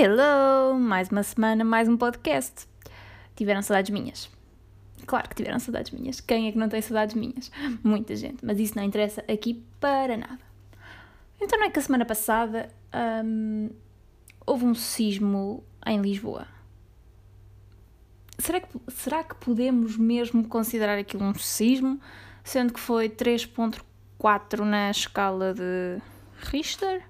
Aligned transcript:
Hello! 0.00 0.78
Mais 0.78 1.08
uma 1.08 1.24
semana, 1.24 1.64
mais 1.64 1.88
um 1.88 1.96
podcast. 1.96 2.68
Tiveram 3.34 3.60
saudades 3.62 3.90
minhas? 3.90 4.30
Claro 5.04 5.28
que 5.28 5.34
tiveram 5.34 5.58
saudades 5.58 5.90
minhas. 5.90 6.20
Quem 6.20 6.46
é 6.46 6.52
que 6.52 6.56
não 6.56 6.68
tem 6.68 6.80
saudades 6.80 7.16
minhas? 7.16 7.50
Muita 7.82 8.14
gente, 8.14 8.46
mas 8.46 8.60
isso 8.60 8.76
não 8.76 8.84
interessa 8.84 9.24
aqui 9.28 9.60
para 9.80 10.16
nada. 10.16 10.38
Então 11.40 11.58
não 11.58 11.66
é 11.66 11.70
que 11.70 11.80
a 11.80 11.82
semana 11.82 12.04
passada 12.04 12.68
hum, 13.24 13.70
houve 14.46 14.66
um 14.66 14.72
sismo 14.72 15.64
em 15.84 16.00
Lisboa. 16.00 16.46
Será 18.38 18.60
que, 18.60 18.68
será 18.92 19.24
que 19.24 19.34
podemos 19.34 19.96
mesmo 19.96 20.46
considerar 20.46 20.96
aquilo 20.96 21.24
um 21.24 21.34
sismo, 21.34 22.00
sendo 22.44 22.72
que 22.72 22.78
foi 22.78 23.08
3.4 23.08 24.60
na 24.60 24.92
escala 24.92 25.52
de 25.52 26.00
Richter? 26.36 27.02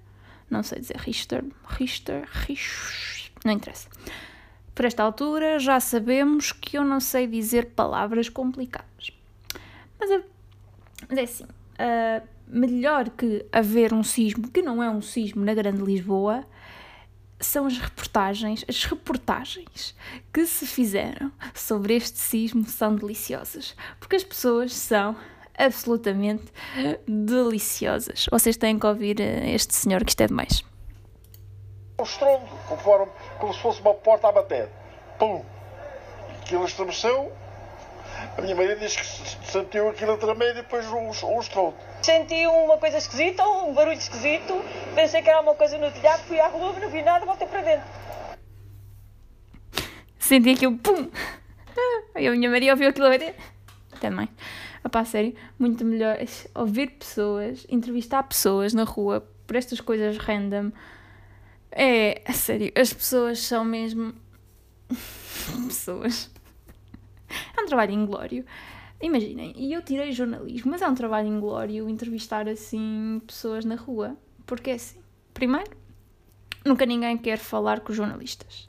Não 0.50 0.62
sei 0.62 0.80
dizer 0.80 0.96
Richter, 0.96 1.44
Richter, 1.66 2.28
Richter, 2.46 3.32
não 3.44 3.52
interessa. 3.52 3.88
Por 4.74 4.84
esta 4.84 5.02
altura 5.02 5.58
já 5.58 5.80
sabemos 5.80 6.52
que 6.52 6.78
eu 6.78 6.84
não 6.84 7.00
sei 7.00 7.26
dizer 7.26 7.66
palavras 7.70 8.28
complicadas. 8.28 9.10
Mas, 9.98 10.10
é, 10.10 10.22
mas 11.08 11.18
é 11.18 11.22
assim, 11.22 11.44
uh, 11.44 12.26
melhor 12.46 13.10
que 13.10 13.44
haver 13.52 13.92
um 13.92 14.02
sismo, 14.02 14.48
que 14.48 14.62
não 14.62 14.82
é 14.82 14.88
um 14.88 15.02
sismo 15.02 15.44
na 15.44 15.52
Grande 15.54 15.82
Lisboa, 15.82 16.44
são 17.40 17.66
as 17.66 17.78
reportagens, 17.78 18.64
as 18.68 18.84
reportagens 18.84 19.94
que 20.32 20.44
se 20.46 20.66
fizeram 20.66 21.30
sobre 21.54 21.94
este 21.94 22.18
sismo 22.18 22.66
são 22.66 22.96
deliciosas, 22.96 23.76
porque 24.00 24.16
as 24.16 24.24
pessoas 24.24 24.74
são 24.74 25.16
absolutamente 25.58 26.44
deliciosas. 27.06 28.26
Vocês 28.30 28.56
têm 28.56 28.78
que 28.78 28.86
ouvir 28.86 29.20
eh, 29.20 29.50
este 29.50 29.74
senhor 29.74 30.04
que 30.04 30.10
isto 30.10 30.20
é 30.22 30.26
demais. 30.28 30.64
O 31.98 32.04
estrondo, 32.04 32.46
conforme, 32.68 33.10
como 33.38 33.52
se 33.52 33.60
fosse 33.60 33.80
uma 33.80 33.92
porta 33.92 34.28
a 34.28 34.32
bater. 34.32 34.68
Pum! 35.18 35.44
Aquilo 36.40 36.64
estremeceu. 36.64 37.32
A 38.36 38.40
minha 38.40 38.54
mãe 38.54 38.76
diz 38.78 38.96
que 38.96 39.50
sentiu 39.50 39.88
aquilo 39.88 40.12
a 40.12 40.16
tremer 40.16 40.50
e 40.50 40.54
depois 40.54 40.86
o, 40.86 41.26
o 41.26 41.40
estrondo. 41.40 41.74
Senti 42.02 42.46
uma 42.46 42.78
coisa 42.78 42.98
esquisita, 42.98 43.46
um 43.46 43.74
barulho 43.74 43.98
esquisito. 43.98 44.62
Pensei 44.94 45.22
que 45.22 45.28
era 45.28 45.40
uma 45.40 45.54
coisa 45.54 45.76
no 45.76 45.90
telhado, 45.90 46.22
fui 46.22 46.38
à 46.38 46.48
rua, 46.48 46.72
não 46.78 46.88
vi 46.88 47.02
nada, 47.02 47.26
voltei 47.26 47.46
para 47.48 47.62
dentro. 47.62 47.86
Senti 50.18 50.50
aquilo, 50.50 50.78
pum! 50.78 51.10
E 52.16 52.26
a 52.26 52.30
minha 52.30 52.50
Maria 52.50 52.72
ouviu 52.72 52.88
aquilo 52.88 53.06
a 53.06 53.10
bater. 53.10 53.34
Também. 54.00 54.28
Opá, 54.84 55.04
sério, 55.04 55.34
muito 55.58 55.84
melhor 55.84 56.18
ouvir 56.54 56.90
pessoas, 56.92 57.66
entrevistar 57.68 58.22
pessoas 58.22 58.72
na 58.72 58.84
rua 58.84 59.28
por 59.46 59.56
estas 59.56 59.80
coisas 59.80 60.16
random. 60.18 60.70
É, 61.70 62.22
a 62.26 62.32
sério, 62.32 62.72
as 62.76 62.92
pessoas 62.92 63.40
são 63.40 63.64
mesmo. 63.64 64.14
pessoas. 65.68 66.30
É 67.56 67.62
um 67.62 67.66
trabalho 67.66 67.92
inglório. 67.92 68.44
Imaginem, 69.00 69.52
e 69.56 69.72
eu 69.72 69.82
tirei 69.82 70.10
jornalismo, 70.12 70.72
mas 70.72 70.82
é 70.82 70.88
um 70.88 70.94
trabalho 70.94 71.28
inglório 71.28 71.88
entrevistar 71.88 72.48
assim 72.48 73.20
pessoas 73.26 73.64
na 73.64 73.76
rua. 73.76 74.16
Porque 74.44 74.70
é 74.70 74.74
assim, 74.74 75.00
primeiro, 75.32 75.70
nunca 76.64 76.84
ninguém 76.84 77.16
quer 77.16 77.38
falar 77.38 77.80
com 77.80 77.90
os 77.90 77.96
jornalistas. 77.96 78.68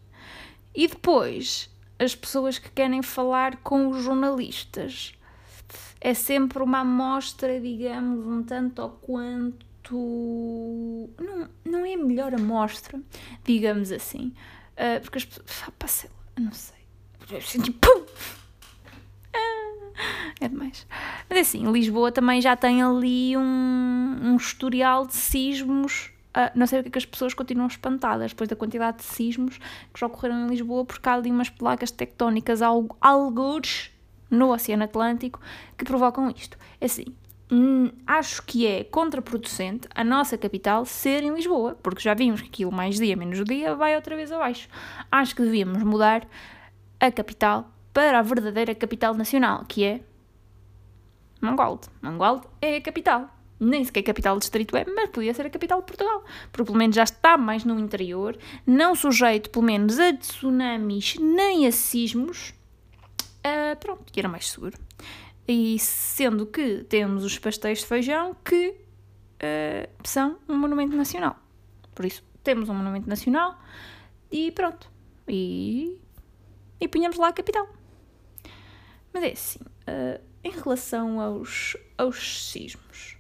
E 0.75 0.88
depois, 0.88 1.69
as 1.97 2.16
pessoas 2.16 2.59
que 2.59 2.69
querem 2.69 3.01
falar 3.01 3.57
com 3.57 3.88
os 3.88 4.03
jornalistas 4.03 5.13
é 6.02 6.14
sempre 6.14 6.64
uma 6.64 6.80
amostra, 6.80 7.59
digamos, 7.59 8.25
um 8.25 8.44
tanto 8.44 8.81
ou 8.81 8.89
quanto. 8.89 11.09
Não, 11.20 11.50
não 11.66 11.86
é 11.86 11.94
a 11.94 11.98
melhor 11.98 12.34
amostra, 12.34 13.00
digamos 13.44 13.92
assim. 13.92 14.34
Uh, 14.73 15.02
porque 15.02 15.18
as 15.18 15.25
pessoas. 15.25 15.47
Ah, 15.68 15.72
passei 15.78 16.09
não 16.40 16.53
sei. 16.53 16.79
Senti. 17.41 17.72
Pum! 17.72 18.06
Ah, 19.34 20.31
é 20.40 20.47
demais. 20.47 20.88
Mas 21.28 21.38
é 21.38 21.41
assim, 21.41 21.72
Lisboa 21.72 22.12
também 22.12 22.41
já 22.41 22.56
tem 22.56 22.81
ali 22.81 23.38
um, 23.38 24.19
um 24.24 24.35
historial 24.38 25.06
de 25.06 25.13
sismos. 25.13 26.12
Uh, 26.29 26.50
não 26.56 26.66
sei 26.66 26.79
o 26.79 26.84
que 26.84 26.90
é 26.90 26.91
que 26.91 26.97
as 26.97 27.06
pessoas 27.06 27.34
continuam 27.34 27.68
espantadas 27.68 28.31
depois 28.31 28.47
da 28.47 28.56
quantidade 28.56 28.97
de 28.97 29.03
sismos 29.03 29.58
que 29.94 30.00
já 30.00 30.08
ocorreram 30.08 30.46
em 30.46 30.50
Lisboa, 30.50 30.85
porque 30.85 31.09
há 31.09 31.16
ali 31.16 31.29
umas 31.29 31.50
placas 31.50 31.91
tectónicas, 31.91 32.62
algures 32.62 33.91
no 34.29 34.51
Oceano 34.51 34.84
Atlântico 34.84 35.40
que 35.78 35.85
provocam 35.85 36.29
isto. 36.29 36.57
É 36.79 36.85
assim, 36.85 37.06
hum, 37.51 37.91
acho 38.06 38.44
que 38.44 38.67
é 38.67 38.84
contraproducente 38.84 39.88
a 39.94 40.03
nossa 40.03 40.38
capital 40.38 40.85
ser 40.85 41.23
em 41.23 41.34
Lisboa, 41.34 41.78
porque 41.81 42.01
já 42.01 42.13
vimos 42.13 42.41
que 42.41 42.47
aquilo 42.47 42.72
mais 42.72 42.97
dia 42.97 43.16
menos 43.16 43.44
dia 43.44 43.75
vai 43.75 43.95
outra 43.95 44.16
vez 44.16 44.31
abaixo. 44.31 44.67
Acho 45.12 45.35
que 45.35 45.41
devíamos 45.44 45.81
mudar 45.84 46.28
a 47.00 47.12
capital 47.12 47.69
para 47.94 48.19
a 48.19 48.22
verdadeira 48.22 48.75
capital 48.75 49.13
nacional, 49.13 49.66
que 49.67 49.84
é 49.84 50.01
Mangualde. 51.41 51.88
Mangualde 52.01 52.47
é 52.61 52.78
a 52.78 52.81
capital. 52.81 53.29
Nem 53.59 53.84
sequer 53.84 54.01
a 54.01 54.03
capital 54.03 54.35
do 54.35 54.40
distrito 54.40 54.75
é, 54.78 54.85
mas 54.85 55.09
podia 55.09 55.34
ser 55.34 55.46
a 55.46 55.50
capital 55.50 55.79
de 55.79 55.85
Portugal. 55.85 56.23
Porque 56.51 56.66
pelo 56.66 56.78
menos 56.78 56.96
já 56.96 57.03
está 57.03 57.38
mais 57.38 57.66
no 57.66 57.79
interior, 57.79 58.38
não 58.66 58.96
sujeito 58.96 59.50
pelo 59.50 59.66
menos 59.66 60.00
a 60.00 60.13
tsunamis 60.13 61.16
nem 61.19 61.67
a 61.67 61.72
sismos 61.72 62.53
uh, 63.45 63.75
pronto, 63.79 64.11
que 64.11 64.19
era 64.19 64.29
mais 64.29 64.50
seguro. 64.50 64.77
E 65.47 65.79
sendo 65.79 66.45
que 66.45 66.83
temos 66.83 67.23
os 67.23 67.38
pastéis 67.39 67.79
de 67.79 67.85
feijão 67.85 68.35
que 68.44 68.69
uh, 68.69 69.89
são 70.03 70.38
um 70.47 70.57
monumento 70.57 70.95
nacional. 70.95 71.38
Por 71.95 72.05
isso, 72.05 72.23
temos 72.44 72.69
um 72.69 72.73
monumento 72.73 73.09
nacional 73.09 73.59
e 74.31 74.51
pronto. 74.51 74.89
E, 75.28 75.99
e 76.79 76.88
punhamos 76.88 77.17
lá 77.17 77.29
a 77.29 77.33
capital. 77.33 77.67
Mas 79.13 79.23
é 79.23 79.31
assim, 79.31 79.59
uh, 79.59 80.22
em 80.44 80.51
relação 80.51 81.19
aos, 81.19 81.75
aos 81.97 82.51
sismos, 82.51 83.17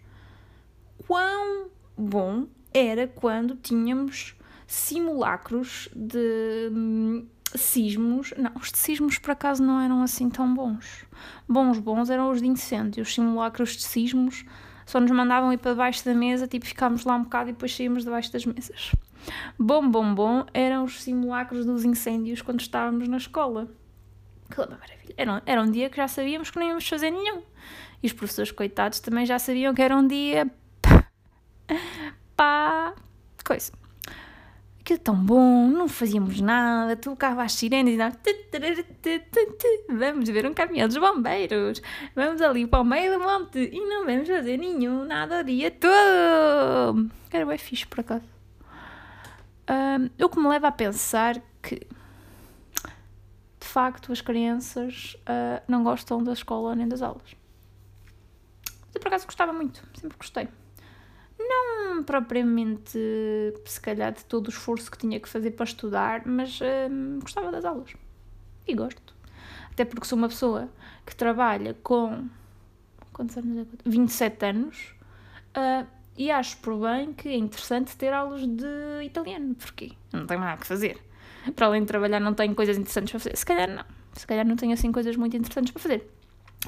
quão 1.07 1.69
bom 1.97 2.47
era 2.73 3.07
quando 3.07 3.55
tínhamos 3.55 4.35
simulacros 4.67 5.89
de 5.95 6.69
hum, 6.71 7.27
sismos, 7.55 8.33
não, 8.37 8.51
os 8.55 8.71
de 8.71 8.77
sismos 8.77 9.17
por 9.17 9.31
acaso 9.31 9.63
não 9.63 9.79
eram 9.79 10.01
assim 10.01 10.29
tão 10.29 10.53
bons. 10.53 11.05
Bons, 11.47 11.79
bons 11.79 12.09
eram 12.09 12.29
os 12.29 12.41
de 12.41 12.47
incêndio, 12.47 13.03
os 13.03 13.13
simulacros 13.13 13.75
de 13.75 13.83
sismos 13.83 14.45
só 14.85 14.99
nos 14.99 15.11
mandavam 15.11 15.53
ir 15.53 15.57
para 15.57 15.71
debaixo 15.71 16.03
da 16.03 16.15
mesa, 16.15 16.47
tipo 16.47 16.65
ficámos 16.65 17.05
lá 17.05 17.15
um 17.15 17.23
bocado 17.23 17.49
e 17.49 17.53
depois 17.53 17.75
saímos 17.75 18.03
debaixo 18.03 18.33
das 18.33 18.45
mesas. 18.45 18.91
Bom, 19.57 19.87
bom, 19.87 20.15
bom 20.15 20.45
eram 20.53 20.83
os 20.83 21.03
simulacros 21.03 21.65
dos 21.65 21.85
incêndios 21.85 22.41
quando 22.41 22.61
estávamos 22.61 23.07
na 23.07 23.17
escola. 23.17 23.67
Que 24.49 24.57
maravilha. 24.57 25.13
Era, 25.15 25.43
era 25.45 25.61
um 25.61 25.69
dia 25.69 25.89
que 25.89 25.97
já 25.97 26.07
sabíamos 26.07 26.49
que 26.49 26.57
não 26.57 26.67
íamos 26.67 26.87
fazer 26.87 27.11
nenhum. 27.11 27.43
E 28.01 28.07
os 28.07 28.13
professores 28.13 28.51
coitados 28.51 28.99
também 28.99 29.25
já 29.25 29.37
sabiam 29.37 29.75
que 29.75 29.81
era 29.81 29.95
um 29.95 30.07
dia 30.07 30.49
pá, 32.35 32.95
coisa 33.45 33.78
aquilo 34.89 34.99
é 34.99 35.03
tão 35.03 35.15
bom, 35.15 35.67
não 35.67 35.87
fazíamos 35.87 36.41
nada, 36.41 36.95
tocava 36.95 37.43
as 37.43 37.53
sirenes 37.53 37.93
e 37.93 37.97
dava... 37.97 38.17
Vamos 39.89 40.27
ver 40.29 40.45
um 40.45 40.53
caminhão 40.53 40.87
dos 40.87 40.97
bombeiros, 40.97 41.81
vamos 42.15 42.41
ali 42.41 42.65
para 42.65 42.81
o 42.81 42.83
meio 42.83 43.17
do 43.17 43.23
monte 43.23 43.69
e 43.71 43.79
não 43.79 44.05
vamos 44.05 44.27
fazer 44.27 44.57
nenhum, 44.57 45.05
nada 45.05 45.41
o 45.41 45.43
dia 45.43 45.69
todo. 45.69 47.09
Era 47.31 47.45
bem 47.45 47.57
fixe, 47.57 47.85
por 47.85 47.99
acaso. 47.99 48.25
Um, 49.69 50.23
o 50.23 50.29
que 50.29 50.39
me 50.39 50.47
leva 50.47 50.69
a 50.69 50.71
pensar 50.71 51.39
que, 51.61 51.75
de 53.59 53.67
facto, 53.67 54.11
as 54.11 54.21
crianças 54.21 55.15
uh, 55.21 55.61
não 55.67 55.83
gostam 55.83 56.23
da 56.23 56.33
escola 56.33 56.75
nem 56.75 56.87
das 56.87 57.03
aulas. 57.03 57.35
Eu, 58.93 58.99
por 58.99 59.09
acaso, 59.09 59.25
gostava 59.27 59.53
muito, 59.53 59.83
sempre 59.93 60.17
gostei 60.17 60.47
não 61.49 62.03
propriamente, 62.03 62.97
se 63.65 63.81
calhar, 63.81 64.13
de 64.13 64.23
todo 64.25 64.47
o 64.47 64.49
esforço 64.49 64.89
que 64.89 64.97
tinha 64.97 65.19
que 65.19 65.27
fazer 65.27 65.51
para 65.51 65.65
estudar, 65.65 66.25
mas 66.25 66.59
hum, 66.61 67.19
gostava 67.21 67.51
das 67.51 67.65
aulas. 67.65 67.93
E 68.67 68.73
gosto. 68.73 69.13
Até 69.71 69.83
porque 69.85 70.05
sou 70.05 70.17
uma 70.17 70.29
pessoa 70.29 70.69
que 71.05 71.15
trabalha 71.15 71.75
com. 71.83 72.27
Quantos 73.11 73.37
anos 73.37 73.67
é? 73.67 73.89
27 73.89 74.45
anos. 74.45 74.95
Uh, 75.49 75.87
e 76.17 76.29
acho 76.29 76.57
por 76.57 76.77
bem 76.79 77.13
que 77.13 77.29
é 77.29 77.37
interessante 77.37 77.95
ter 77.95 78.13
aulas 78.13 78.45
de 78.45 79.03
italiano. 79.03 79.55
Porquê? 79.55 79.91
Não 80.13 80.27
tenho 80.27 80.39
nada 80.39 80.59
que 80.59 80.67
fazer. 80.67 80.97
Para 81.55 81.67
além 81.67 81.81
de 81.81 81.87
trabalhar, 81.87 82.19
não 82.19 82.33
tenho 82.33 82.53
coisas 82.53 82.77
interessantes 82.77 83.11
para 83.11 83.19
fazer. 83.19 83.37
Se 83.37 83.45
calhar 83.45 83.69
não. 83.69 83.85
Se 84.13 84.27
calhar 84.27 84.45
não 84.45 84.55
tenho 84.55 84.73
assim 84.73 84.91
coisas 84.91 85.15
muito 85.15 85.35
interessantes 85.35 85.71
para 85.71 85.81
fazer. 85.81 86.11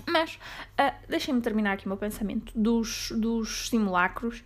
Mas 0.07 0.35
uh, 0.79 0.95
deixem-me 1.09 1.41
terminar 1.41 1.73
aqui 1.73 1.85
o 1.85 1.89
meu 1.89 1.97
pensamento 1.97 2.51
dos, 2.55 3.11
dos 3.11 3.67
simulacros, 3.69 4.43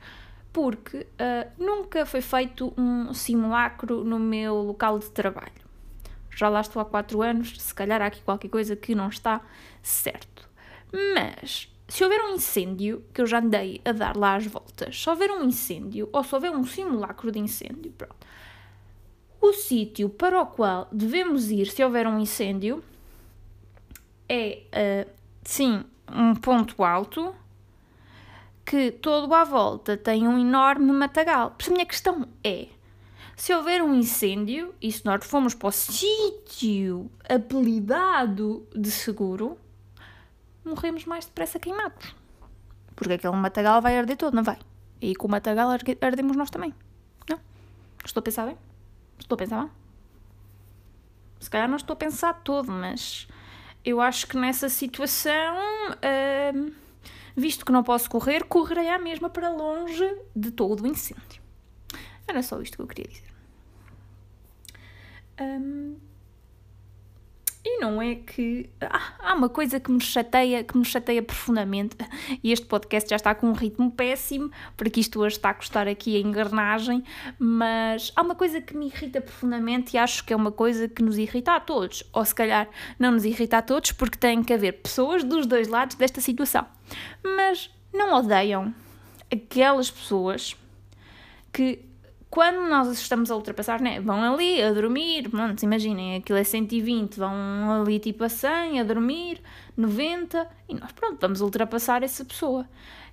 porque 0.56 1.00
uh, 1.00 1.52
nunca 1.62 2.06
foi 2.06 2.22
feito 2.22 2.74
um 2.78 3.14
simulacro 3.14 4.06
no 4.06 4.18
meu 4.18 4.56
local 4.56 4.98
de 4.98 5.12
trabalho. 5.12 5.52
Já 6.34 6.48
lá 6.48 6.62
estou 6.62 6.82
há 6.82 6.86
4 6.86 7.22
anos, 7.22 7.60
se 7.60 7.76
calhar 7.76 8.02
há 8.02 8.06
aqui 8.06 8.22
qualquer 8.22 8.48
coisa 8.48 8.74
que 8.74 8.96
não 8.96 9.10
está 9.10 9.42
certo. 9.84 10.48
Mas 11.14 11.70
se 11.90 12.02
houver 12.06 12.22
um 12.22 12.36
incêndio, 12.36 13.04
que 13.14 13.20
eu 13.20 13.26
já 13.26 13.40
andei 13.40 13.82
a 13.84 13.92
dar 13.92 14.16
lá 14.16 14.38
as 14.38 14.48
voltas, 14.48 14.98
se 14.98 15.10
houver 15.10 15.30
um 15.30 15.44
incêndio, 15.44 16.08
ou 16.14 16.24
se 16.24 16.34
houver 16.34 16.52
um 16.52 16.64
simulacro 16.64 17.34
de 17.34 17.40
incêndio, 17.40 17.92
pronto, 17.92 18.16
O 19.42 19.52
sítio 19.52 20.08
para 20.08 20.42
o 20.42 20.46
qual 20.46 20.88
devemos 20.90 21.52
ir 21.52 21.66
se 21.66 21.84
houver 21.84 22.08
um 22.08 22.18
incêndio 22.18 22.82
é, 24.30 24.62
uh, 24.72 25.12
sim, 25.44 25.84
um 26.10 26.34
ponto 26.34 26.82
alto 26.82 27.36
que 28.66 28.92
todo 28.92 29.34
à 29.34 29.44
volta 29.44 29.96
tem 29.96 30.28
um 30.28 30.40
enorme 30.40 30.92
matagal. 30.92 31.56
Isso 31.60 31.70
a 31.70 31.74
minha 31.74 31.86
questão 31.86 32.28
é, 32.44 32.68
se 33.36 33.54
houver 33.54 33.84
um 33.84 33.94
incêndio 33.94 34.74
e 34.82 34.92
se 34.92 35.06
nós 35.06 35.26
formos 35.26 35.54
para 35.54 35.68
o 35.68 35.72
sítio 35.72 37.12
apelidado 37.30 38.66
de 38.74 38.90
seguro, 38.90 39.58
morremos 40.64 41.06
mais 41.06 41.26
depressa 41.26 41.60
queimados. 41.60 42.16
Porque 42.96 43.14
aquele 43.14 43.36
matagal 43.36 43.82
vai 43.82 43.98
arder 43.98 44.16
todo, 44.16 44.34
não 44.34 44.44
vai? 44.44 44.58
E 45.02 45.14
com 45.16 45.28
o 45.28 45.32
matagal 45.32 45.70
ardemos 46.02 46.38
nós 46.38 46.50
também. 46.50 46.74
Não? 47.30 47.40
Estou 48.04 48.22
a 48.22 48.24
pensar 48.24 48.46
bem? 48.46 48.58
Estou 49.20 49.36
a 49.36 49.38
pensar 49.38 49.58
mal? 49.58 49.70
Se 51.40 51.50
calhar 51.50 51.68
não 51.68 51.76
estou 51.76 51.94
a 51.94 51.98
pensar 51.98 52.34
todo, 52.36 52.72
mas 52.72 53.28
eu 53.84 54.00
acho 54.02 54.26
que 54.28 54.38
nessa 54.38 54.70
situação, 54.70 55.56
hum, 56.56 56.72
visto 57.36 57.66
que 57.66 57.72
não 57.72 57.84
posso 57.84 58.10
correr, 58.10 58.46
correrei 58.46 58.90
à 58.90 58.98
mesma 58.98 59.30
para 59.30 59.50
longe 59.50 60.06
de 60.36 60.52
todo 60.52 60.84
o 60.84 60.88
incêndio. 60.88 61.42
Era 62.28 62.42
só 62.42 62.62
isto 62.62 62.78
que 62.78 62.84
eu 62.84 62.88
queria 62.88 63.08
dizer. 63.08 63.36
Hum, 65.40 65.98
e 67.68 67.80
não 67.80 68.00
é 68.00 68.14
que. 68.14 68.70
Ah, 68.80 69.14
há 69.20 69.34
uma 69.34 69.50
coisa 69.50 69.80
que 69.80 69.92
me 69.92 70.00
chateia, 70.00 70.64
que 70.64 70.78
me 70.78 70.86
chateia 70.86 71.24
profundamente, 71.24 71.98
e 72.44 72.52
este 72.52 72.66
podcast 72.68 73.10
já 73.10 73.16
está 73.16 73.34
com 73.34 73.48
um 73.48 73.54
ritmo 73.54 73.92
péssimo, 73.92 74.52
porque 74.78 75.00
isto 75.00 75.20
hoje 75.20 75.38
está 75.38 75.50
a 75.50 75.54
custar 75.56 75.88
aqui 75.88 76.16
a 76.16 76.20
engrenagem, 76.20 77.04
mas 77.40 78.12
há 78.16 78.22
uma 78.22 78.36
coisa 78.36 78.62
que 78.62 78.78
me 78.78 78.86
irrita 78.86 79.20
profundamente 79.20 79.96
e 79.96 79.98
acho 79.98 80.24
que 80.24 80.32
é 80.32 80.36
uma 80.36 80.52
coisa 80.52 80.88
que 80.88 81.02
nos 81.02 81.18
irrita 81.18 81.56
a 81.56 81.60
todos, 81.60 82.04
ou 82.14 82.24
se 82.24 82.36
calhar 82.36 82.70
não 83.00 83.12
nos 83.12 83.26
irrita 83.26 83.58
a 83.58 83.62
todos, 83.64 83.92
porque 83.92 84.18
tem 84.18 84.44
que 84.44 84.54
haver 84.54 84.74
pessoas 84.84 85.24
dos 85.24 85.48
dois 85.48 85.68
lados 85.68 85.96
desta 85.96 86.22
situação. 86.22 86.75
Mas 87.24 87.70
não 87.94 88.14
odeiam 88.16 88.74
aquelas 89.32 89.90
pessoas 89.90 90.56
que 91.52 91.86
quando 92.30 92.68
nós 92.68 92.90
estamos 92.90 93.32
a 93.32 93.36
ultrapassar, 93.36 93.82
né, 93.82 94.00
vão 94.00 94.34
ali 94.34 94.62
a 94.62 94.74
dormir, 94.74 95.30
pronto, 95.30 95.64
imaginem, 95.64 96.18
aquilo 96.18 96.38
é 96.38 96.44
120, 96.44 97.18
vão 97.18 97.82
ali 97.82 98.00
tipo 98.00 98.24
a 98.24 98.30
100, 98.30 98.80
a 98.80 98.84
dormir, 98.84 99.42
90, 99.78 100.48
e 100.68 100.74
nós, 100.74 100.92
pronto, 100.92 101.18
vamos 101.22 101.42
ultrapassar 101.42 102.04
essa 102.04 102.26
pessoa. 102.26 102.68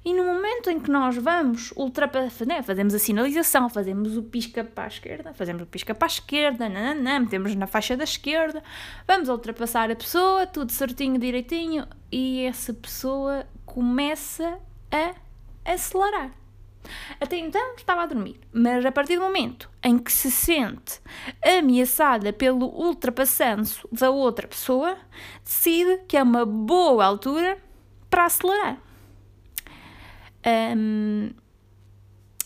E 0.04 0.12
no 0.12 0.24
momento 0.24 0.68
em 0.68 0.80
que 0.80 0.90
nós 0.90 1.16
vamos 1.16 1.72
ultrapassar, 1.76 2.44
né, 2.44 2.60
fazemos 2.62 2.92
a 2.92 2.98
sinalização, 2.98 3.68
fazemos 3.68 4.16
o 4.16 4.22
pisca 4.24 4.64
para 4.64 4.84
a 4.84 4.88
esquerda, 4.88 5.32
fazemos 5.32 5.62
o 5.62 5.66
pisca 5.66 5.94
para 5.94 6.06
a 6.06 6.10
esquerda, 6.10 6.68
nananã, 6.68 7.20
metemos 7.20 7.54
na 7.54 7.68
faixa 7.68 7.96
da 7.96 8.02
esquerda, 8.02 8.60
vamos 9.06 9.28
ultrapassar 9.28 9.88
a 9.90 9.94
pessoa, 9.94 10.44
tudo 10.44 10.72
certinho, 10.72 11.18
direitinho, 11.20 11.86
e 12.10 12.44
essa 12.44 12.74
pessoa 12.74 13.46
começa 13.64 14.58
a 14.90 15.14
acelerar. 15.64 16.41
Até 17.20 17.36
então 17.36 17.74
estava 17.76 18.02
a 18.02 18.06
dormir, 18.06 18.40
mas 18.52 18.84
a 18.84 18.92
partir 18.92 19.16
do 19.16 19.22
momento 19.22 19.70
em 19.82 19.98
que 19.98 20.12
se 20.12 20.30
sente 20.30 21.00
ameaçada 21.44 22.32
pelo 22.32 22.66
ultrapassanço 22.66 23.88
da 23.92 24.10
outra 24.10 24.48
pessoa, 24.48 24.96
decide 25.44 25.98
que 26.08 26.16
é 26.16 26.22
uma 26.22 26.44
boa 26.44 27.04
altura 27.04 27.58
para 28.10 28.26
acelerar. 28.26 28.78
Um, 30.44 31.30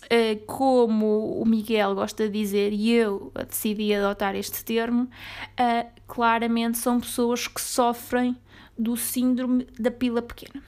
eh, 0.09 0.37
como 0.47 1.41
o 1.41 1.45
Miguel 1.45 1.95
gosta 1.95 2.29
de 2.29 2.39
dizer, 2.39 2.73
e 2.73 2.93
eu 2.93 3.33
decidi 3.49 3.93
adotar 3.93 4.37
este 4.37 4.65
termo, 4.65 5.05
uh, 5.05 5.91
claramente 6.07 6.79
são 6.79 7.01
pessoas 7.01 7.49
que 7.49 7.61
sofrem 7.61 8.37
do 8.79 8.97
síndrome 8.97 9.67
da 9.79 9.91
pila 9.91 10.23
pequena. 10.23 10.63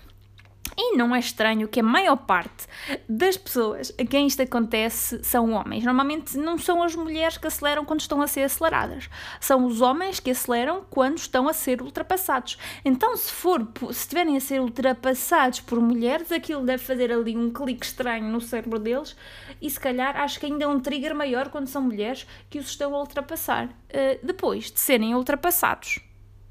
E 0.80 0.96
não 0.96 1.12
é 1.12 1.18
estranho 1.18 1.66
que 1.66 1.80
a 1.80 1.82
maior 1.82 2.16
parte 2.16 2.68
das 3.08 3.36
pessoas 3.36 3.92
a 3.98 4.04
quem 4.04 4.28
isto 4.28 4.42
acontece 4.42 5.24
são 5.24 5.50
homens. 5.50 5.84
Normalmente 5.84 6.38
não 6.38 6.56
são 6.56 6.84
as 6.84 6.94
mulheres 6.94 7.36
que 7.36 7.48
aceleram 7.48 7.84
quando 7.84 8.00
estão 8.00 8.22
a 8.22 8.28
ser 8.28 8.42
aceleradas, 8.42 9.10
são 9.40 9.66
os 9.66 9.80
homens 9.80 10.20
que 10.20 10.30
aceleram 10.30 10.84
quando 10.88 11.18
estão 11.18 11.48
a 11.48 11.52
ser 11.52 11.82
ultrapassados. 11.82 12.56
Então, 12.84 13.16
se 13.16 13.32
for, 13.32 13.66
se 13.86 14.02
estiverem 14.02 14.36
a 14.36 14.40
ser 14.40 14.60
ultrapassados 14.60 15.58
por 15.58 15.80
mulheres, 15.80 16.30
aquilo 16.30 16.64
deve 16.64 16.84
fazer 16.84 17.10
ali 17.10 17.36
um 17.36 17.50
clique 17.50 17.84
estranho 17.84 18.30
no 18.30 18.40
cérebro 18.40 18.78
deles 18.78 19.16
e 19.60 19.68
se 19.68 19.80
calhar 19.80 20.16
acho 20.16 20.38
que 20.38 20.46
ainda 20.46 20.64
é 20.64 20.68
um 20.68 20.78
trigger 20.78 21.12
maior 21.12 21.48
quando 21.48 21.66
são 21.66 21.82
mulheres 21.82 22.24
que 22.48 22.60
os 22.60 22.66
estão 22.66 22.94
a 22.94 23.00
ultrapassar. 23.00 23.66
Uh, 23.66 24.24
depois 24.24 24.70
de 24.70 24.78
serem 24.78 25.14
ultrapassados 25.16 26.07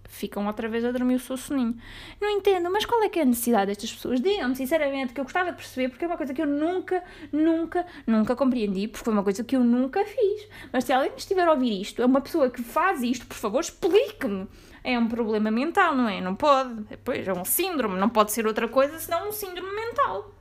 ficam 0.07 0.47
outra 0.47 0.67
vez 0.67 0.83
a 0.83 0.91
dormir 0.91 1.15
o 1.15 1.19
seu 1.19 1.37
soninho. 1.37 1.77
Não 2.19 2.29
entendo, 2.29 2.69
mas 2.71 2.85
qual 2.85 3.03
é 3.03 3.09
que 3.09 3.19
é 3.19 3.21
a 3.21 3.25
necessidade 3.25 3.67
destas 3.67 3.93
pessoas? 3.93 4.21
Digam-me, 4.21 4.55
sinceramente, 4.55 5.13
que 5.13 5.19
eu 5.19 5.23
gostava 5.23 5.51
de 5.51 5.57
perceber, 5.57 5.89
porque 5.89 6.05
é 6.05 6.07
uma 6.07 6.17
coisa 6.17 6.33
que 6.33 6.41
eu 6.41 6.47
nunca, 6.47 7.03
nunca, 7.31 7.85
nunca 8.05 8.35
compreendi, 8.35 8.87
porque 8.87 9.03
foi 9.03 9.13
uma 9.13 9.23
coisa 9.23 9.43
que 9.43 9.55
eu 9.55 9.63
nunca 9.63 10.03
fiz. 10.05 10.47
Mas 10.71 10.85
se 10.85 10.93
alguém 10.93 11.11
estiver 11.15 11.47
a 11.47 11.51
ouvir 11.51 11.81
isto, 11.81 12.01
é 12.01 12.05
uma 12.05 12.21
pessoa 12.21 12.49
que 12.49 12.63
faz 12.63 13.03
isto, 13.03 13.27
por 13.27 13.35
favor, 13.35 13.59
explique-me. 13.59 14.47
É 14.83 14.97
um 14.97 15.07
problema 15.07 15.51
mental, 15.51 15.95
não 15.95 16.07
é? 16.07 16.21
Não 16.21 16.35
pode. 16.35 16.83
Pois, 17.03 17.27
é 17.27 17.33
um 17.33 17.43
síndrome, 17.43 17.99
não 17.99 18.09
pode 18.09 18.31
ser 18.31 18.47
outra 18.47 18.67
coisa 18.67 18.97
senão 18.99 19.29
um 19.29 19.31
síndrome 19.31 19.69
mental. 19.75 20.33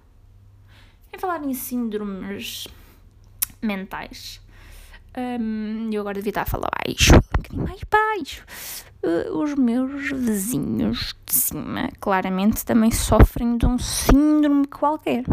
Em 1.12 1.18
falar 1.18 1.42
em 1.44 1.54
síndromes 1.54 2.68
mentais, 3.60 4.40
hum, 5.40 5.90
eu 5.92 6.00
agora 6.00 6.14
devia 6.14 6.30
estar 6.30 6.42
a 6.42 6.46
falar 6.46 6.70
baixo, 6.86 7.16
um 7.16 7.20
bocadinho 7.36 7.64
mais 7.64 7.80
baixo 7.90 8.44
uh, 9.06 9.38
os 9.38 9.55
meus 9.55 10.11
vizinhos 10.11 11.14
de 11.25 11.35
cima 11.35 11.88
claramente 12.00 12.64
também 12.64 12.91
sofrem 12.91 13.56
de 13.56 13.64
um 13.64 13.79
síndrome 13.79 14.67
qualquer. 14.67 15.25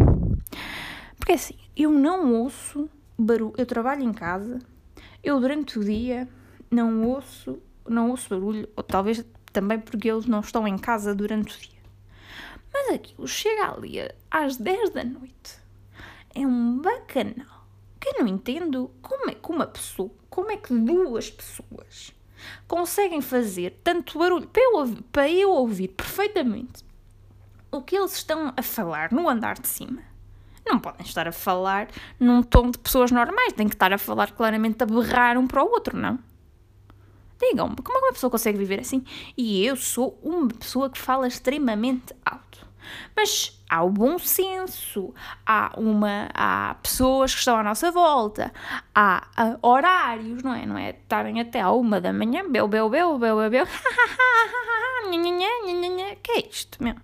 Porque 1.18 1.32
assim, 1.32 1.56
eu 1.76 1.90
não 1.90 2.32
ouço 2.34 2.88
barulho, 3.18 3.54
eu 3.58 3.66
trabalho 3.66 4.02
em 4.02 4.12
casa, 4.12 4.60
eu 5.22 5.40
durante 5.40 5.78
o 5.78 5.84
dia 5.84 6.28
não 6.70 7.04
ouço, 7.04 7.58
não 7.88 8.10
ouço 8.10 8.28
barulho, 8.28 8.68
ou 8.76 8.82
talvez 8.82 9.24
também 9.52 9.78
porque 9.78 10.10
eles 10.10 10.26
não 10.26 10.40
estão 10.40 10.66
em 10.66 10.78
casa 10.78 11.14
durante 11.14 11.56
o 11.56 11.60
dia. 11.60 11.74
Mas 12.72 12.94
aquilo 12.94 13.26
chega 13.26 13.72
ali 13.72 13.96
às 14.30 14.56
10 14.56 14.90
da 14.90 15.04
noite. 15.04 15.62
É 16.34 16.44
um 16.44 16.78
bacanal 16.80 17.66
que 18.00 18.08
eu 18.08 18.14
não 18.18 18.26
entendo 18.26 18.90
como 19.00 19.30
é 19.30 19.34
que 19.34 19.50
uma 19.50 19.66
pessoa, 19.66 20.10
como 20.28 20.50
é 20.50 20.56
que 20.56 20.74
duas 20.74 21.30
pessoas 21.30 22.12
conseguem 22.66 23.20
fazer 23.20 23.78
tanto 23.82 24.18
barulho 24.18 24.46
para 24.48 24.62
eu, 24.62 24.96
para 25.10 25.30
eu 25.30 25.50
ouvir 25.50 25.88
perfeitamente 25.88 26.84
o 27.70 27.82
que 27.82 27.96
eles 27.96 28.14
estão 28.14 28.52
a 28.56 28.62
falar 28.62 29.12
no 29.12 29.28
andar 29.28 29.58
de 29.58 29.68
cima. 29.68 30.02
Não 30.64 30.78
podem 30.78 31.04
estar 31.04 31.28
a 31.28 31.32
falar 31.32 31.88
num 32.18 32.42
tom 32.42 32.70
de 32.70 32.78
pessoas 32.78 33.10
normais, 33.10 33.52
têm 33.52 33.68
que 33.68 33.74
estar 33.74 33.92
a 33.92 33.98
falar 33.98 34.32
claramente 34.32 34.82
a 34.82 34.86
berrar 34.86 35.36
um 35.36 35.46
para 35.46 35.62
o 35.62 35.70
outro, 35.70 35.96
não? 35.96 36.18
Digam-me, 37.38 37.76
como 37.76 37.98
é 37.98 38.00
que 38.00 38.06
uma 38.06 38.12
pessoa 38.12 38.30
consegue 38.30 38.56
viver 38.56 38.80
assim? 38.80 39.04
E 39.36 39.64
eu 39.64 39.76
sou 39.76 40.18
uma 40.22 40.48
pessoa 40.48 40.88
que 40.88 40.98
fala 40.98 41.26
extremamente 41.26 42.14
alto. 42.24 42.66
Mas 43.16 43.62
há 43.68 43.82
o 43.82 43.90
bom 43.90 44.18
senso, 44.18 45.14
há, 45.46 45.72
uma, 45.76 46.28
há 46.34 46.76
pessoas 46.82 47.32
que 47.32 47.38
estão 47.38 47.56
à 47.56 47.62
nossa 47.62 47.90
volta, 47.90 48.52
há, 48.94 49.26
há 49.36 49.58
horários, 49.62 50.42
não 50.42 50.54
é? 50.54 50.66
Não 50.66 50.78
é 50.78 50.90
estarem 50.90 51.40
até 51.40 51.60
à 51.60 51.70
uma 51.70 52.00
da 52.00 52.12
manhã, 52.12 52.48
bel, 52.48 52.68
bel, 52.68 52.88
bel, 52.88 53.18
bel, 53.18 53.36
bel, 53.36 53.50
bel, 53.50 53.66
que 56.22 56.32
é 56.32 56.48
isto, 56.48 56.82
meu? 56.82 56.94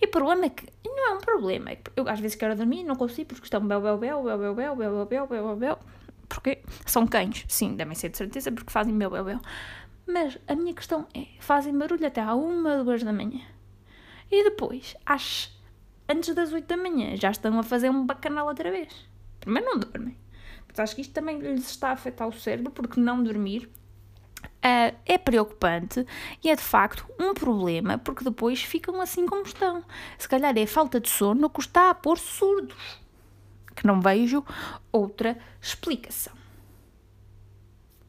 E 0.00 0.06
o 0.06 0.10
problema 0.10 0.46
é 0.46 0.50
que 0.50 0.66
não 0.84 1.12
é 1.12 1.14
um 1.14 1.20
problema, 1.20 1.70
é 1.70 1.78
eu 1.96 2.08
às 2.08 2.20
vezes 2.20 2.36
quero 2.36 2.54
dormir 2.54 2.84
não 2.84 2.96
consigo 2.96 3.28
porque 3.28 3.44
estão 3.44 3.66
bel, 3.66 3.80
bel, 3.80 3.96
bel, 3.98 4.22
bel, 4.22 4.38
bel, 4.38 4.54
bel, 4.54 4.76
bel, 4.76 5.06
bel, 5.06 5.06
bel, 5.06 5.26
bel, 5.26 5.56
bel, 5.56 5.78
porque 6.28 6.62
são 6.84 7.06
cães, 7.06 7.44
sim, 7.48 7.74
devem 7.74 7.94
ser 7.94 8.08
de 8.08 8.18
certeza 8.18 8.50
porque 8.52 8.72
fazem 8.72 8.96
bel, 8.96 9.10
bel, 9.10 9.24
bel. 9.24 9.40
Mas 10.06 10.38
a 10.46 10.54
minha 10.54 10.74
questão 10.74 11.06
é, 11.14 11.26
fazem 11.40 11.76
barulho 11.76 12.06
até 12.06 12.20
à 12.20 12.34
uma, 12.34 12.84
duas 12.84 13.02
da 13.02 13.12
manhã. 13.12 13.40
E 14.34 14.42
depois, 14.42 14.96
às, 15.06 15.56
antes 16.08 16.34
das 16.34 16.52
8 16.52 16.66
da 16.66 16.76
manhã, 16.76 17.16
já 17.16 17.30
estão 17.30 17.56
a 17.56 17.62
fazer 17.62 17.88
um 17.88 18.04
bacanal 18.04 18.48
outra 18.48 18.68
vez. 18.68 18.92
Primeiro 19.38 19.70
não 19.70 19.78
dormem. 19.78 20.16
Mas 20.66 20.80
acho 20.80 20.96
que 20.96 21.02
isto 21.02 21.14
também 21.14 21.38
lhes 21.38 21.70
está 21.70 21.90
a 21.90 21.92
afetar 21.92 22.26
o 22.26 22.32
cérebro, 22.32 22.72
porque 22.72 22.98
não 22.98 23.22
dormir 23.22 23.70
uh, 24.44 24.96
é 25.06 25.16
preocupante 25.16 26.04
e 26.42 26.50
é 26.50 26.56
de 26.56 26.62
facto 26.62 27.06
um 27.16 27.32
problema, 27.32 27.96
porque 27.96 28.24
depois 28.24 28.60
ficam 28.60 29.00
assim 29.00 29.24
como 29.24 29.44
estão. 29.44 29.84
Se 30.18 30.28
calhar 30.28 30.58
é 30.58 30.66
falta 30.66 30.98
de 30.98 31.08
sono 31.08 31.48
que 31.48 31.60
está 31.60 31.90
a 31.90 31.94
pôr 31.94 32.18
surdos. 32.18 33.04
Que 33.76 33.86
não 33.86 34.00
vejo 34.00 34.44
outra 34.90 35.38
explicação. 35.62 36.32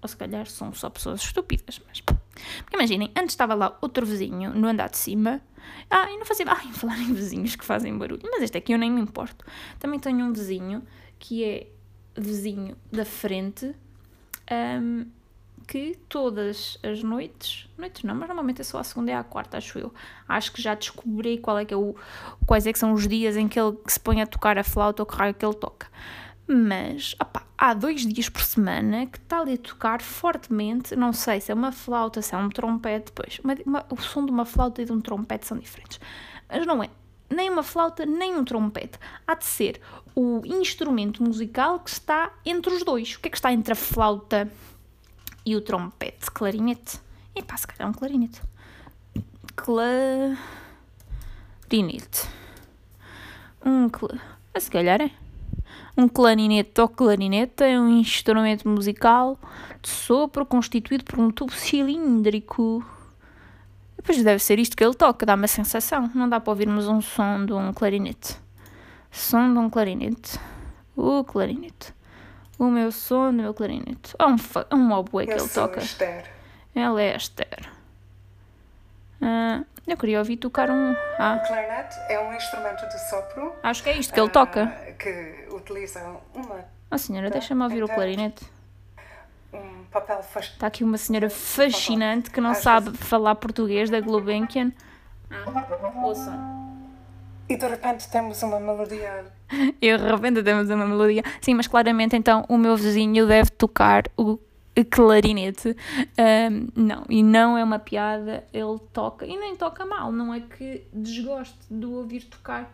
Ou 0.01 0.07
se 0.07 0.17
calhar 0.17 0.47
são 0.47 0.73
só 0.73 0.89
pessoas 0.89 1.21
estúpidas, 1.21 1.79
mas. 1.85 2.01
Porque 2.63 2.75
imaginem, 2.75 3.11
antes 3.15 3.33
estava 3.33 3.53
lá 3.53 3.77
outro 3.81 4.05
vizinho 4.05 4.53
no 4.53 4.67
andar 4.67 4.89
de 4.89 4.97
cima 4.97 5.41
ah, 5.89 6.11
e 6.11 6.17
não 6.17 6.25
fazia. 6.25 6.45
Ai, 6.51 6.71
falar 6.73 6.99
em 6.99 7.13
vizinhos 7.13 7.55
que 7.55 7.65
fazem 7.65 7.97
barulho. 7.97 8.21
Mas 8.31 8.43
este 8.43 8.57
aqui 8.57 8.73
eu 8.73 8.77
nem 8.77 8.91
me 8.91 9.01
importo. 9.01 9.45
Também 9.79 9.99
tenho 9.99 10.25
um 10.25 10.33
vizinho 10.33 10.83
que 11.19 11.43
é 11.43 11.67
vizinho 12.15 12.77
da 12.91 13.03
frente 13.03 13.75
um, 14.81 15.05
que 15.67 15.97
todas 16.07 16.77
as 16.83 17.01
noites, 17.01 17.67
noites 17.77 18.03
não, 18.03 18.13
mas 18.13 18.27
normalmente 18.27 18.61
é 18.61 18.63
só 18.63 18.77
a 18.77 18.83
segunda 18.83 19.11
e 19.11 19.13
a 19.13 19.23
quarta, 19.23 19.57
acho 19.57 19.79
eu. 19.79 19.93
Acho 20.27 20.51
que 20.51 20.61
já 20.61 20.75
descobri 20.75 21.39
qual 21.39 21.57
é 21.57 21.65
que 21.65 21.73
é 21.73 21.77
o, 21.77 21.95
quais 22.45 22.67
é 22.67 22.73
que 22.73 22.79
são 22.79 22.93
os 22.93 23.07
dias 23.07 23.35
em 23.35 23.47
que 23.47 23.59
ele 23.59 23.75
se 23.87 23.99
põe 23.99 24.21
a 24.21 24.27
tocar 24.27 24.57
a 24.57 24.63
flauta 24.63 25.01
ou 25.01 25.05
que 25.05 25.15
raio 25.15 25.33
que 25.33 25.45
ele 25.45 25.55
toca. 25.55 25.87
Mas, 26.47 27.15
opá, 27.19 27.43
há 27.57 27.73
dois 27.73 28.05
dias 28.05 28.29
por 28.29 28.43
semana 28.43 29.07
que 29.07 29.17
está 29.17 29.39
ali 29.39 29.53
a 29.53 29.57
tocar 29.57 30.01
fortemente, 30.01 30.95
não 30.95 31.11
sei 31.11 31.41
se 31.41 31.51
é 31.51 31.55
uma 31.55 31.71
flauta, 31.71 32.21
se 32.21 32.35
é 32.35 32.37
um 32.37 32.49
trompete, 32.49 33.11
pois, 33.11 33.39
uma, 33.43 33.55
uma, 33.65 33.85
o 33.89 33.99
som 33.99 34.25
de 34.25 34.31
uma 34.31 34.45
flauta 34.45 34.81
e 34.81 34.85
de 34.85 34.91
um 34.91 35.01
trompete 35.01 35.47
são 35.47 35.57
diferentes. 35.57 35.99
Mas 36.47 36.65
não 36.67 36.83
é 36.83 36.89
nem 37.29 37.49
uma 37.49 37.63
flauta, 37.63 38.05
nem 38.05 38.35
um 38.35 38.45
trompete. 38.45 38.99
Há 39.25 39.33
de 39.35 39.45
ser 39.45 39.81
o 40.15 40.41
instrumento 40.45 41.23
musical 41.23 41.79
que 41.79 41.89
está 41.89 42.31
entre 42.45 42.73
os 42.73 42.83
dois. 42.83 43.15
O 43.15 43.19
que 43.19 43.27
é 43.27 43.31
que 43.31 43.37
está 43.37 43.51
entre 43.51 43.73
a 43.73 43.75
flauta 43.75 44.51
e 45.45 45.55
o 45.55 45.61
trompete? 45.61 46.29
Clarinete? 46.31 46.99
E 47.35 47.41
pá, 47.41 47.57
se 47.57 47.67
calhar 47.67 47.87
é 47.87 47.89
um 47.89 47.93
clarinete. 47.93 48.41
Clarinete. 49.55 50.37
Um 53.65 53.89
cl... 53.89 54.19
Ah, 54.53 54.59
se 54.59 54.69
calhar 54.69 55.01
é. 55.01 55.24
Um 55.97 56.07
clarinete 56.07 56.81
ou 56.81 56.89
clarineta 56.89 57.65
é 57.65 57.79
um 57.79 57.89
instrumento 57.89 58.67
musical 58.67 59.39
de 59.81 59.89
sopro 59.89 60.45
constituído 60.45 61.05
por 61.05 61.19
um 61.19 61.31
tubo 61.31 61.53
cilíndrico. 61.53 62.85
Depois 63.95 64.21
deve 64.21 64.39
ser 64.39 64.59
isto 64.59 64.75
que 64.75 64.83
ele 64.83 64.93
toca, 64.93 65.25
dá 65.25 65.35
uma 65.35 65.47
sensação. 65.47 66.11
Não 66.13 66.27
dá 66.27 66.39
para 66.39 66.51
ouvirmos 66.51 66.87
um 66.87 67.01
som 67.01 67.45
de 67.45 67.53
um 67.53 67.71
clarinete. 67.71 68.37
Som 69.09 69.53
de 69.53 69.59
um 69.59 69.69
clarinete. 69.69 70.37
O 70.95 71.23
clarinete. 71.23 71.93
O 72.57 72.65
meu 72.65 72.91
som 72.91 73.31
do 73.31 73.33
meu 73.33 73.53
clarinete. 73.53 74.13
É 74.17 74.25
um, 74.25 74.35
é 74.69 74.75
um 74.75 74.91
oboe 74.91 75.25
que 75.25 75.33
ele 75.33 75.47
toca. 75.47 75.79
Esther. 75.79 76.25
Ela 76.73 77.01
é 77.01 77.15
Esther. 77.15 77.74
Ah, 79.21 79.63
eu 79.87 79.97
queria 79.97 80.19
ouvir 80.19 80.37
tocar 80.37 80.69
um. 80.69 80.95
Ah. 81.19 81.39
O 81.43 81.47
clarinete 81.47 81.95
é 82.09 82.19
um 82.19 82.33
instrumento 82.33 82.87
de 82.87 83.09
sopro. 83.09 83.53
Acho 83.61 83.83
que 83.83 83.89
é 83.89 83.97
isto 83.97 84.13
que 84.13 84.19
ele 84.19 84.29
toca. 84.29 84.65
Uh, 84.65 84.93
que 84.97 85.45
utiliza 85.51 86.01
uma. 86.33 86.65
Oh 86.89 86.97
senhora, 86.97 87.29
deixa-me 87.29 87.63
ouvir 87.63 87.83
o 87.83 87.87
clarinete. 87.87 88.45
Um 89.53 89.83
papel 89.91 90.21
fascinante. 90.21 90.53
Está 90.53 90.67
aqui 90.67 90.83
uma 90.83 90.97
senhora 90.97 91.29
fascinante 91.29 92.29
que 92.29 92.41
não 92.41 92.53
sabe 92.53 92.97
falar 92.97 93.35
português 93.35 93.89
da 93.89 93.99
Gulbenkian. 93.99 94.71
Ah, 95.31 96.03
ouçam. 96.03 96.55
E 97.47 97.55
de 97.55 97.67
repente 97.67 98.09
temos 98.09 98.41
uma 98.43 98.59
melodia. 98.59 99.25
E 99.79 99.95
de 99.95 100.07
repente 100.07 100.41
temos 100.41 100.69
uma 100.69 100.87
melodia. 100.87 101.23
Sim, 101.39 101.53
mas 101.53 101.67
claramente 101.67 102.15
então 102.15 102.43
o 102.49 102.57
meu 102.57 102.75
vizinho 102.75 103.27
deve 103.27 103.51
tocar 103.51 104.05
o 104.17 104.39
clarinete. 104.83 105.75
Um, 106.17 106.67
não, 106.75 107.05
e 107.09 107.23
não 107.23 107.57
é 107.57 107.63
uma 107.63 107.79
piada, 107.79 108.43
ele 108.53 108.79
toca, 108.91 109.25
e 109.25 109.37
nem 109.37 109.55
toca 109.55 109.85
mal, 109.85 110.11
não 110.11 110.33
é 110.33 110.41
que 110.41 110.85
desgoste 110.91 111.59
de 111.69 111.85
ouvir 111.85 112.23
tocar. 112.25 112.71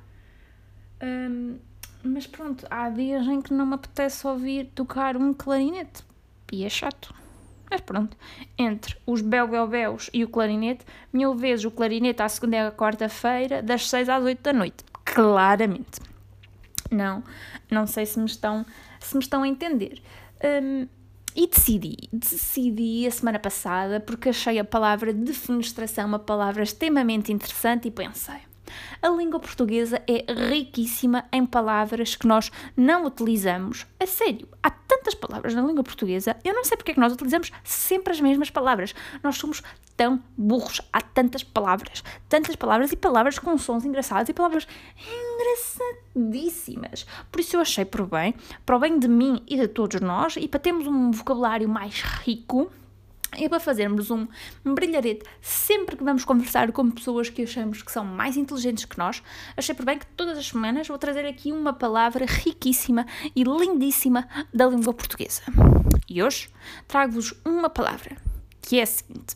Um, 1.01 1.57
mas 2.03 2.25
pronto, 2.25 2.65
há 2.69 2.89
dias 2.89 3.27
em 3.27 3.41
que 3.41 3.53
não 3.53 3.65
me 3.65 3.75
apetece 3.75 4.25
ouvir 4.25 4.71
tocar 4.73 5.15
um 5.15 5.33
clarinete, 5.33 6.03
e 6.51 6.65
é 6.65 6.69
chato. 6.69 7.13
Mas 7.69 7.79
pronto, 7.79 8.17
entre 8.57 8.97
os 9.05 9.21
bel 9.21 9.47
bel 9.47 9.65
beus 9.65 10.09
e 10.13 10.25
o 10.25 10.27
clarinete, 10.27 10.85
mil 11.13 11.33
vezes 11.33 11.63
o 11.63 11.71
clarinete 11.71 12.21
à 12.21 12.27
segunda 12.27 12.57
e 12.57 12.59
à 12.59 12.71
quarta-feira, 12.71 13.61
das 13.61 13.89
6 13.89 14.09
às 14.09 14.21
8 14.21 14.41
da 14.41 14.51
noite. 14.51 14.83
Claramente. 15.05 16.01
Não, 16.91 17.23
não 17.71 17.87
sei 17.87 18.05
se 18.05 18.19
me 18.19 18.25
estão, 18.25 18.65
se 18.99 19.15
me 19.15 19.23
estão 19.23 19.43
a 19.43 19.47
entender. 19.47 20.01
Um, 20.43 20.85
e 21.35 21.47
decidi, 21.47 21.97
decidi 22.11 23.07
a 23.07 23.11
semana 23.11 23.39
passada, 23.39 23.99
porque 23.99 24.29
achei 24.29 24.59
a 24.59 24.65
palavra 24.65 25.13
defenestração 25.13 26.07
uma 26.07 26.19
palavra 26.19 26.63
extremamente 26.63 27.31
interessante 27.31 27.87
e 27.87 27.91
pensei, 27.91 28.39
a 29.01 29.09
língua 29.09 29.39
portuguesa 29.39 30.01
é 30.07 30.25
riquíssima 30.31 31.25
em 31.31 31.45
palavras 31.45 32.15
que 32.15 32.27
nós 32.27 32.51
não 32.75 33.05
utilizamos. 33.05 33.85
A 33.99 34.05
sério, 34.05 34.47
há 34.61 34.69
tantas 34.69 35.13
palavras 35.15 35.53
na 35.53 35.61
língua 35.61 35.83
portuguesa, 35.83 36.35
eu 36.43 36.53
não 36.53 36.63
sei 36.63 36.77
porque 36.77 36.91
é 36.91 36.93
que 36.93 36.99
nós 36.99 37.13
utilizamos 37.13 37.51
sempre 37.63 38.13
as 38.13 38.21
mesmas 38.21 38.49
palavras. 38.49 38.93
Nós 39.23 39.37
somos 39.37 39.61
tão 39.95 40.19
burros, 40.35 40.81
há 40.91 40.99
tantas 40.99 41.43
palavras, 41.43 42.03
tantas 42.27 42.55
palavras 42.55 42.91
e 42.91 42.95
palavras 42.95 43.37
com 43.37 43.57
sons 43.57 43.85
engraçados 43.85 44.29
e 44.29 44.33
palavras 44.33 44.67
engraçadíssimas. 46.15 47.05
Por 47.31 47.39
isso 47.39 47.55
eu 47.55 47.61
achei 47.61 47.85
por 47.85 48.05
bem, 48.07 48.33
para 48.65 48.75
o 48.75 48.79
bem 48.79 48.97
de 48.97 49.07
mim 49.07 49.43
e 49.47 49.57
de 49.57 49.67
todos 49.67 50.01
nós, 50.01 50.37
e 50.37 50.47
para 50.47 50.59
termos 50.59 50.87
um 50.87 51.11
vocabulário 51.11 51.69
mais 51.69 52.01
rico, 52.01 52.71
é 53.37 53.47
para 53.47 53.59
fazermos 53.59 54.11
um, 54.11 54.27
um 54.65 54.73
brilharete 54.73 55.23
sempre 55.41 55.95
que 55.95 56.03
vamos 56.03 56.25
conversar 56.25 56.71
com 56.71 56.89
pessoas 56.91 57.29
que 57.29 57.43
achamos 57.43 57.81
que 57.81 57.91
são 57.91 58.03
mais 58.03 58.35
inteligentes 58.35 58.85
que 58.85 58.97
nós. 58.97 59.23
Achei 59.55 59.73
por 59.73 59.85
bem 59.85 59.97
que 59.97 60.05
todas 60.07 60.37
as 60.37 60.47
semanas 60.47 60.87
vou 60.87 60.97
trazer 60.97 61.25
aqui 61.25 61.51
uma 61.51 61.73
palavra 61.73 62.25
riquíssima 62.25 63.05
e 63.35 63.43
lindíssima 63.43 64.27
da 64.53 64.67
língua 64.67 64.93
portuguesa. 64.93 65.41
E 66.09 66.21
hoje 66.21 66.49
trago-vos 66.87 67.33
uma 67.45 67.69
palavra 67.69 68.17
que 68.61 68.79
é 68.79 68.83
a 68.83 68.85
seguinte: 68.85 69.35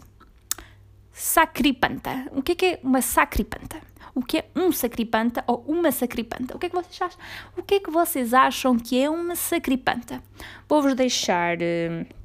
sacripanta. 1.12 2.28
O 2.32 2.42
que 2.42 2.52
é 2.52 2.56
que 2.56 2.66
é 2.66 2.80
uma 2.84 3.02
sacripanta? 3.02 3.82
O 4.14 4.22
que 4.22 4.38
é 4.38 4.50
um 4.56 4.72
sacripanta 4.72 5.44
ou 5.48 5.64
uma 5.68 5.92
sacripanta? 5.92 6.56
O 6.56 6.60
que 6.60 6.68
é 6.68 6.70
que 6.70 6.76
vocês 6.76 7.02
acham? 7.02 7.20
O 7.58 7.64
que 7.64 7.76
é 7.76 7.80
que 7.80 7.92
vocês 7.92 8.34
acham 8.34 8.78
que 8.78 9.02
é 9.02 9.10
uma 9.10 9.36
sacripanta? 9.36 10.22
Vou-vos 10.68 10.96
deixar. 10.96 11.58
Uh, 11.58 12.25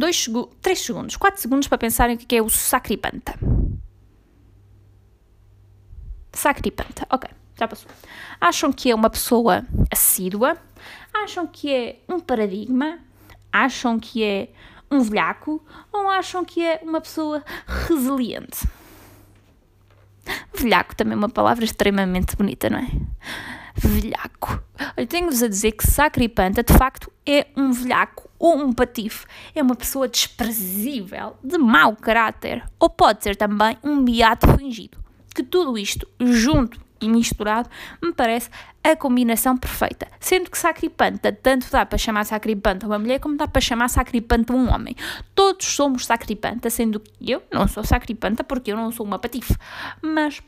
dois, 0.00 0.28
três 0.62 0.80
segundos, 0.80 1.16
quatro 1.16 1.40
segundos 1.40 1.68
para 1.68 1.78
pensarem 1.78 2.16
o 2.16 2.18
que 2.18 2.34
é 2.34 2.42
o 2.42 2.48
sacripanta. 2.48 3.38
Sacripanta, 6.32 7.06
ok, 7.10 7.30
já 7.58 7.68
passou. 7.68 7.90
Acham 8.40 8.72
que 8.72 8.90
é 8.90 8.94
uma 8.94 9.10
pessoa 9.10 9.64
assídua? 9.90 10.56
Acham 11.12 11.46
que 11.46 11.72
é 11.72 12.00
um 12.08 12.18
paradigma? 12.18 12.98
Acham 13.52 14.00
que 14.00 14.24
é 14.24 14.48
um 14.90 15.02
velhaco? 15.02 15.62
Ou 15.92 16.08
acham 16.08 16.44
que 16.44 16.64
é 16.64 16.80
uma 16.82 17.00
pessoa 17.00 17.44
resiliente? 17.66 18.66
Velhaco 20.54 20.96
também 20.96 21.14
é 21.14 21.16
uma 21.16 21.28
palavra 21.28 21.64
extremamente 21.64 22.36
bonita, 22.36 22.70
não 22.70 22.78
é? 22.78 22.88
Velhaco. 23.74 24.62
Tenho-vos 25.08 25.42
a 25.42 25.48
dizer 25.48 25.72
que 25.72 25.86
Sacripanta, 25.86 26.62
de 26.62 26.72
facto, 26.72 27.10
é 27.26 27.46
um 27.56 27.72
velhaco 27.72 28.28
ou 28.38 28.56
um 28.56 28.72
patife. 28.72 29.26
É 29.54 29.62
uma 29.62 29.74
pessoa 29.74 30.08
desprezível, 30.08 31.36
de 31.42 31.58
mau 31.58 31.94
caráter. 31.94 32.64
Ou 32.78 32.88
pode 32.88 33.22
ser 33.22 33.36
também 33.36 33.76
um 33.82 34.04
beato 34.04 34.46
fingido. 34.56 34.98
Que 35.34 35.42
tudo 35.42 35.78
isto, 35.78 36.08
junto 36.18 36.80
e 37.00 37.08
misturado, 37.08 37.68
me 38.02 38.12
parece 38.12 38.50
a 38.82 38.96
combinação 38.96 39.56
perfeita. 39.56 40.06
Sendo 40.18 40.50
que 40.50 40.58
sacripanta 40.58 41.32
tanto 41.32 41.70
dá 41.70 41.84
para 41.86 41.98
chamar 41.98 42.24
sacripanta 42.24 42.86
uma 42.86 42.98
mulher 42.98 43.20
como 43.20 43.36
dá 43.36 43.46
para 43.46 43.60
chamar 43.60 43.88
sacripanta 43.88 44.52
um 44.52 44.72
homem. 44.72 44.94
Todos 45.34 45.66
somos 45.66 46.06
sacripanta, 46.06 46.68
sendo 46.68 47.00
que 47.00 47.30
eu 47.30 47.42
não 47.52 47.68
sou 47.68 47.84
sacripanta 47.84 48.42
porque 48.42 48.72
eu 48.72 48.76
não 48.76 48.90
sou 48.90 49.06
uma 49.06 49.18
patife. 49.18 49.54
Mas 50.02 50.42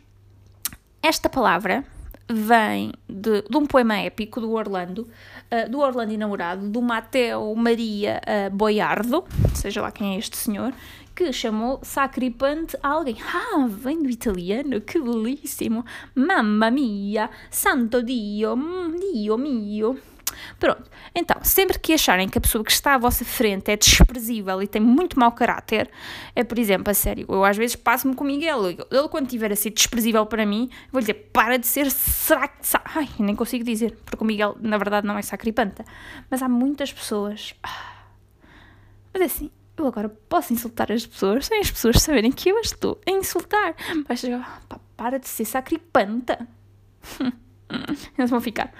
esta 1.02 1.28
palavra 1.28 1.84
vem 2.32 2.92
de, 3.08 3.42
de 3.42 3.56
um 3.56 3.66
poema 3.66 3.98
épico 3.98 4.40
do 4.40 4.52
Orlando, 4.52 5.08
uh, 5.50 5.70
do 5.70 5.80
Orlando 5.80 6.12
enamorado, 6.12 6.68
do 6.68 6.80
Mateo 6.80 7.54
Maria 7.54 8.20
uh, 8.26 8.54
Boiardo, 8.54 9.24
seja 9.54 9.82
lá 9.82 9.90
quem 9.90 10.14
é 10.14 10.18
este 10.18 10.36
senhor, 10.36 10.72
que 11.14 11.32
chamou 11.32 11.80
Sacripante 11.82 12.76
a 12.82 12.88
alguém. 12.88 13.16
Ah, 13.22 13.66
vem 13.68 14.02
do 14.02 14.08
italiano, 14.08 14.80
que 14.80 14.98
belíssimo! 14.98 15.84
Mamma 16.14 16.70
mia! 16.70 17.30
Santo 17.50 18.02
Dio! 18.02 18.56
Mm, 18.56 18.96
Dio 18.98 19.38
mio! 19.38 20.11
Pronto, 20.58 20.90
então, 21.14 21.36
sempre 21.42 21.78
que 21.78 21.92
acharem 21.92 22.28
que 22.28 22.38
a 22.38 22.40
pessoa 22.40 22.64
que 22.64 22.70
está 22.70 22.94
à 22.94 22.98
vossa 22.98 23.24
frente 23.24 23.70
é 23.70 23.76
desprezível 23.76 24.62
e 24.62 24.66
tem 24.66 24.80
muito 24.80 25.18
mau 25.18 25.32
caráter, 25.32 25.90
é, 26.34 26.44
por 26.44 26.58
exemplo, 26.58 26.90
a 26.90 26.94
sério, 26.94 27.26
eu 27.28 27.44
às 27.44 27.56
vezes 27.56 27.76
passo-me 27.76 28.14
com 28.14 28.24
o 28.24 28.26
Miguel, 28.26 28.66
ele 28.66 29.08
quando 29.10 29.28
tiver 29.28 29.52
a 29.52 29.56
ser 29.56 29.70
desprezível 29.70 30.24
para 30.26 30.46
mim, 30.46 30.70
vou 30.90 31.00
lhe 31.00 31.06
dizer, 31.06 31.30
para 31.32 31.58
de 31.58 31.66
ser 31.66 31.90
sac... 31.90 32.52
Ai, 32.94 33.08
nem 33.18 33.34
consigo 33.34 33.64
dizer, 33.64 33.98
porque 34.04 34.22
o 34.22 34.26
Miguel, 34.26 34.56
na 34.60 34.78
verdade, 34.78 35.06
não 35.06 35.18
é 35.18 35.22
sacripanta. 35.22 35.84
Mas 36.30 36.42
há 36.42 36.48
muitas 36.48 36.92
pessoas... 36.92 37.54
Ah, 37.62 37.92
mas 39.12 39.22
é 39.22 39.24
assim, 39.26 39.50
eu 39.76 39.86
agora 39.86 40.08
posso 40.08 40.52
insultar 40.52 40.90
as 40.90 41.06
pessoas 41.06 41.46
sem 41.46 41.60
as 41.60 41.70
pessoas 41.70 42.00
saberem 42.00 42.30
que 42.30 42.48
eu 42.48 42.58
estou 42.60 43.00
a 43.06 43.10
insultar. 43.10 43.74
Mas 44.08 44.22
pá, 44.68 44.80
para 44.96 45.18
de 45.18 45.28
ser 45.28 45.44
sacripanta. 45.44 46.46
Eles 48.18 48.30
vão 48.30 48.40
ficar, 48.40 48.72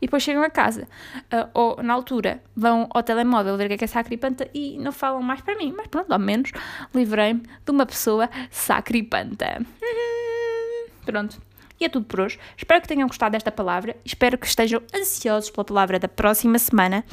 e 0.00 0.06
depois 0.06 0.22
chegam 0.22 0.42
a 0.42 0.50
casa, 0.50 0.88
uh, 1.32 1.48
ou 1.54 1.82
na 1.82 1.94
altura 1.94 2.42
vão 2.54 2.88
ao 2.90 3.02
telemóvel 3.02 3.56
ver 3.56 3.64
o 3.64 3.68
que 3.68 3.74
é 3.74 3.78
que 3.78 3.84
é 3.84 3.88
sacripanta 3.88 4.48
e 4.52 4.78
não 4.78 4.92
falam 4.92 5.22
mais 5.22 5.40
para 5.40 5.56
mim, 5.56 5.72
mas 5.76 5.86
pronto, 5.86 6.12
ao 6.12 6.18
menos 6.18 6.50
livrei-me 6.94 7.40
de 7.40 7.70
uma 7.70 7.86
pessoa 7.86 8.28
sacripanta. 8.50 9.64
Pronto. 11.04 11.40
E 11.80 11.84
é 11.84 11.88
tudo 11.88 12.06
por 12.06 12.20
hoje. 12.20 12.38
Espero 12.56 12.80
que 12.80 12.86
tenham 12.86 13.08
gostado 13.08 13.32
desta 13.32 13.50
palavra. 13.50 13.96
Espero 14.04 14.38
que 14.38 14.46
estejam 14.46 14.80
ansiosos 14.94 15.50
pela 15.50 15.64
palavra 15.64 15.98
da 15.98 16.06
próxima 16.06 16.56
semana. 16.56 17.04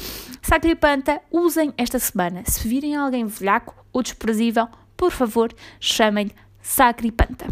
Sacripanta, 0.44 1.20
usem 1.32 1.74
esta 1.76 1.98
semana. 1.98 2.44
Se 2.46 2.68
virem 2.68 2.96
alguém 2.96 3.26
velhaco 3.26 3.76
ou 3.92 4.04
desprezível, 4.04 4.68
por 4.96 5.10
favor, 5.10 5.52
chamem-lhe 5.80 6.36
Sacripanta. 6.62 7.48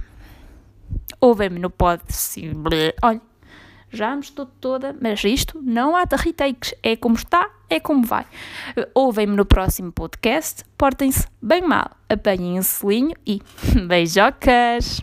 Ouvem-me 1.20 1.58
no 1.58 1.72
pod. 1.72 2.04
Olha, 3.02 3.22
já 3.92 4.16
me 4.16 4.22
estou 4.22 4.46
toda, 4.46 4.96
mas 5.02 5.24
isto 5.24 5.60
não 5.64 5.96
há 5.96 6.04
retakes. 6.18 6.74
É 6.84 6.96
como 6.96 7.16
está, 7.16 7.50
é 7.70 7.80
como 7.80 8.06
vai. 8.06 8.26
Ouvem-me 8.94 9.36
no 9.36 9.46
próximo 9.46 9.92
podcast. 9.92 10.64
Portem-se 10.78 11.28
bem 11.42 11.62
mal. 11.62 11.92
Apanhem 12.10 12.60
um 12.60 12.64
selinho 12.64 13.16
e 13.26 13.42
beijocas! 13.88 15.02